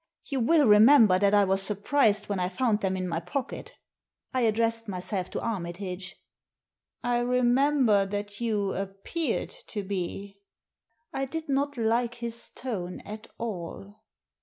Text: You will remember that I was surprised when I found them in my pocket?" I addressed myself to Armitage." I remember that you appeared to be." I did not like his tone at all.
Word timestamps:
You 0.25 0.39
will 0.39 0.65
remember 0.65 1.19
that 1.19 1.35
I 1.35 1.43
was 1.45 1.61
surprised 1.61 2.27
when 2.27 2.39
I 2.39 2.49
found 2.49 2.81
them 2.81 2.97
in 2.97 3.07
my 3.07 3.19
pocket?" 3.19 3.73
I 4.33 4.41
addressed 4.41 4.87
myself 4.87 5.29
to 5.29 5.39
Armitage." 5.39 6.19
I 7.03 7.19
remember 7.19 8.07
that 8.07 8.41
you 8.41 8.73
appeared 8.73 9.53
to 9.67 9.83
be." 9.83 10.39
I 11.13 11.25
did 11.25 11.47
not 11.49 11.77
like 11.77 12.15
his 12.15 12.49
tone 12.49 13.01
at 13.01 13.27
all. 13.37 13.97